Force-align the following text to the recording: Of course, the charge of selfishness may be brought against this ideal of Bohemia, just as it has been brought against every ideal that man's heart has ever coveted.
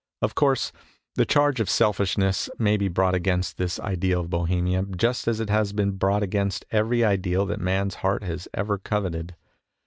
Of 0.23 0.33
course, 0.33 0.71
the 1.13 1.27
charge 1.27 1.59
of 1.59 1.69
selfishness 1.69 2.49
may 2.57 2.75
be 2.75 2.87
brought 2.87 3.13
against 3.13 3.57
this 3.57 3.79
ideal 3.79 4.21
of 4.21 4.31
Bohemia, 4.31 4.81
just 4.97 5.27
as 5.27 5.39
it 5.39 5.51
has 5.51 5.73
been 5.73 5.91
brought 5.91 6.23
against 6.23 6.65
every 6.71 7.03
ideal 7.05 7.45
that 7.45 7.61
man's 7.61 7.93
heart 8.01 8.23
has 8.23 8.47
ever 8.51 8.79
coveted. 8.79 9.35